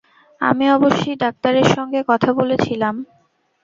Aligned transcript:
আমি 0.41 0.65
অবশ্যি 0.71 1.11
ডাক্তারের 1.15 1.67
সঙ্গে 1.75 1.99
কথা 2.07 2.29
বলেছিলাম। 2.33 2.95